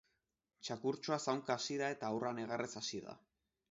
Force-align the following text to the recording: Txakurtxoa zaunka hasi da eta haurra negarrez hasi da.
Txakurtxoa 0.67 1.19
zaunka 1.27 1.59
hasi 1.59 1.79
da 1.85 1.93
eta 1.99 2.11
haurra 2.13 2.37
negarrez 2.43 2.73
hasi 2.85 3.09
da. 3.09 3.21